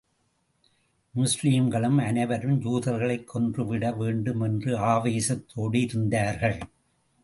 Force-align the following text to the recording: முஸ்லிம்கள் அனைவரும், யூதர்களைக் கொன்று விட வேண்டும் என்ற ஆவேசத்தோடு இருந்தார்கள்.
முஸ்லிம்கள் 1.11 1.83
அனைவரும், 1.83 2.61
யூதர்களைக் 2.61 3.23
கொன்று 3.23 3.65
விட 3.65 3.91
வேண்டும் 3.91 4.41
என்ற 4.41 4.77
ஆவேசத்தோடு 4.77 5.75
இருந்தார்கள். 5.75 6.59